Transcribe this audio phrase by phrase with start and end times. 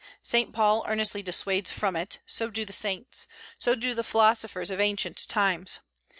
[0.23, 2.21] Saint Paul earnestly dissuades from it.
[2.25, 3.27] So do the saints.
[3.59, 5.79] So do the philosophers of ancient times.